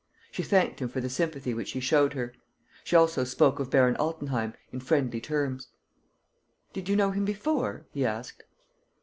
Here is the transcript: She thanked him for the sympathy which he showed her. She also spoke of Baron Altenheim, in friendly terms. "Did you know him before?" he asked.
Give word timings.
She 0.31 0.41
thanked 0.41 0.79
him 0.81 0.89
for 0.89 0.99
the 0.99 1.11
sympathy 1.11 1.53
which 1.53 1.73
he 1.73 1.79
showed 1.79 2.13
her. 2.13 2.33
She 2.83 2.95
also 2.95 3.23
spoke 3.23 3.59
of 3.59 3.69
Baron 3.69 3.95
Altenheim, 3.99 4.55
in 4.71 4.79
friendly 4.79 5.21
terms. 5.21 5.67
"Did 6.73 6.89
you 6.89 6.95
know 6.95 7.11
him 7.11 7.23
before?" 7.23 7.85
he 7.91 8.03
asked. 8.03 8.43